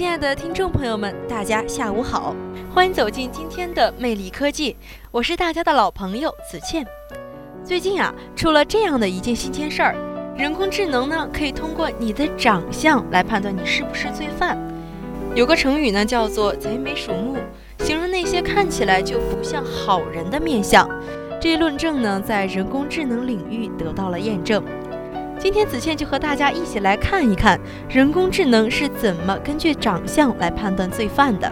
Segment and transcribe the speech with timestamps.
[0.00, 2.34] 亲爱的听众朋友们，大家下午好，
[2.74, 4.74] 欢迎走进今天的魅力科技，
[5.10, 6.86] 我是大家的老朋友子倩。
[7.62, 9.94] 最近啊，出了这样的一件新鲜事儿，
[10.38, 14.56] 人工智能呢可以通过你的长相来判断你是不是罪犯。
[15.34, 17.36] 有个成语呢叫做“贼眉鼠目”，
[17.84, 20.88] 形容那些看起来就不像好人的面相。
[21.38, 24.64] 这一论证呢，在人工智能领域得到了验证。
[25.42, 27.58] 今天子倩就和大家一起来看一看
[27.88, 31.50] 人工智能是怎么根据长相来判断罪犯的。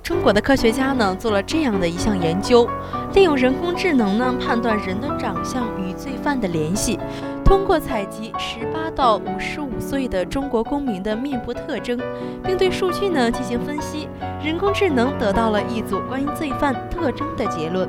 [0.00, 2.68] 中国的科学家呢做了这样的一项研究，
[3.14, 7.00] 利用人工智能呢判断人的长相与罪犯的联系。
[7.44, 11.98] 通过采集十八到五十五岁的中国公民的面部特征，
[12.44, 14.08] 并对数据呢进行分析，
[14.40, 17.88] 人工智能得到了一组关于罪犯特征的结论。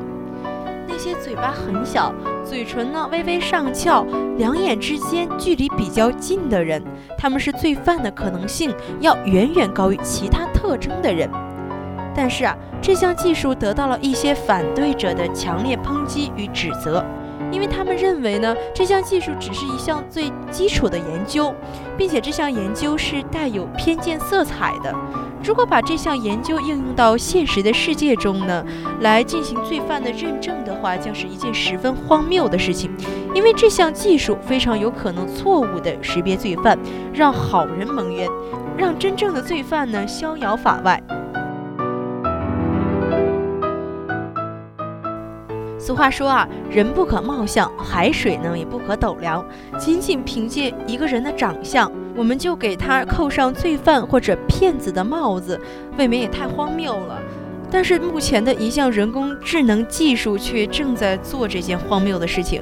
[0.88, 2.14] 那些嘴巴很小、
[2.54, 4.06] 嘴唇呢微微上翘、
[4.38, 6.80] 两眼之间距离比较近的人，
[7.18, 11.28] 他们是罪犯的可能性要远远高于其他特征的人。
[12.16, 17.04] 但是啊，这项技术得到了一些反对者的强烈抨击与指责，
[17.52, 21.52] 因为他们认为呢，这项技术只是一项最基础的研究，
[21.98, 24.94] 并且这项研究是带有偏见色彩的。
[25.44, 28.66] 如果把这项研究应用到现实的世界中呢，
[29.02, 32.89] 来进行罪犯的认证的话，将是一件十分荒谬的事情，
[33.36, 36.80] 因为这项技术非常有可能错误地识别罪犯，
[37.14, 38.30] 让好人蒙冤，
[38.77, 41.02] 让真正的罪犯呢逍遥法外。
[45.86, 49.45] 俗话说啊，人不可貌相，海水呢也不可斗量。
[49.77, 55.60] 仅仅凭借一个人的长相，我们就给他扣上罪犯或者骗子的帽子，
[55.98, 57.20] 未免也太荒谬了。
[57.70, 62.61] 但是目前的一项人工智能技术却正在做这件荒谬的事情。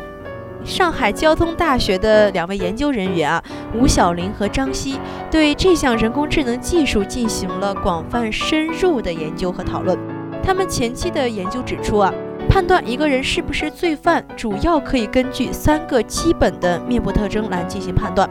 [0.66, 3.44] 上海交通大学的两位研究人员啊，
[3.80, 4.98] 吴晓林和张希，
[5.30, 9.96] 对这项人工智能技术进行了广泛深入的研究和讨论。
[10.42, 12.12] 他们前期的研究指出啊。
[12.52, 18.30] 判断一个人是不是罪犯，主要可以根据三个基本的面部特征来进行判断。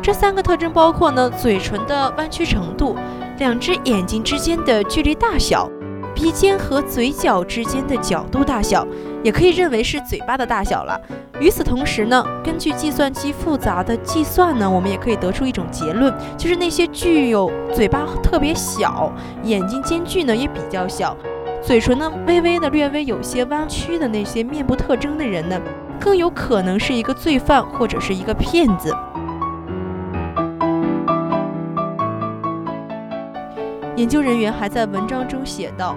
[0.00, 2.96] 这三个特征包括呢，嘴唇的弯曲程度，
[3.36, 5.70] 两只眼睛之间的距离大小，
[6.14, 8.86] 鼻尖和嘴角之间的角度大小，
[9.22, 10.98] 也可以认为是嘴巴的大小了。
[11.38, 21.14] 与此同时呢，根据计算机复杂的计算呢，我们也可以得出一种结论，就是那些具有嘴巴特别小，眼睛间距呢也比较小。
[21.70, 25.56] 嘴唇呢，微微的、略微有些弯曲的那些面部特征的人呢，
[26.00, 28.92] 更有可能是一个罪犯或者是一个骗子。
[33.94, 35.94] 研究人员还在文章中写道：“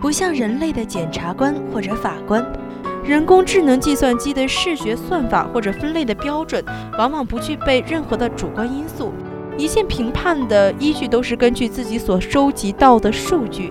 [0.00, 2.42] 不像人类的检察官或者法官，
[3.04, 6.64] 人工智能计算机的视觉算法或者分类的标准，
[6.96, 9.12] 往往不具备任何的主观因素，
[9.58, 13.70] 一切评判的依据都是根据自己所收集到的数据。”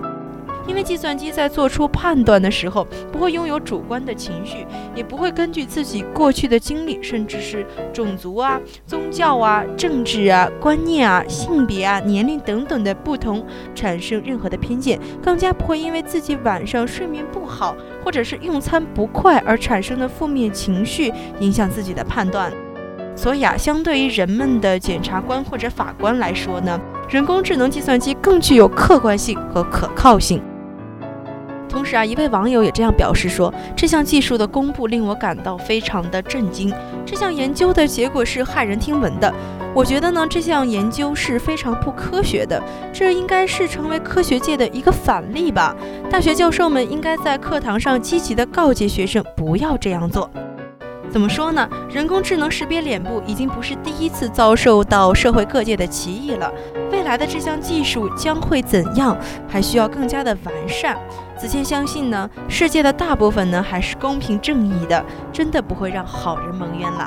[0.66, 22.52] 因为计算机在做出判断的时候，不会拥有主观的情绪，也不会根据自己过去的经历，甚至是种族啊、宗教啊、政治啊、观念啊、性别啊、年龄等等的不同产生任何的偏见，更加不会因为自己晚上睡眠不好，或者是用餐不快而产生的负面情绪影响自己的判断。
[23.14, 26.80] 所以啊，相对于人们的检察官或者法官来说呢，
[27.10, 30.42] 人工智能计算机更具有客观性和可靠性。
[31.72, 36.70] 同时啊，一位网友也这样表示说：“这项技术的公布令我感到非常的震惊。
[37.06, 39.32] 这项研究的结果是骇人听闻的。
[39.74, 42.62] 我觉得呢，这项研究是非常不科学的。
[42.92, 45.74] 这应该是成为科学界的一个反例吧。
[46.10, 50.30] 大学教授们应该在课堂上积极的告诫学生不要这样做。”
[51.10, 51.66] 怎么说呢？
[51.90, 56.50] 人工智能识别脸部已经不是第一次遭受到社会各界的歧义了。
[56.90, 59.16] 未来的这项技术将会怎样？
[59.48, 60.96] 还需要更加的完善。
[61.42, 67.04] 子谦相信呢，世界的大部分呢还是公平正义的，真的不会让好人蒙冤了。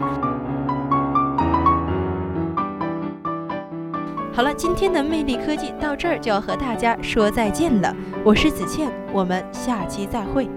[4.33, 7.95] 好了，今天的魅力科技到这儿就要和大家说再见了。
[8.25, 10.49] 我是子倩，我们下期再会。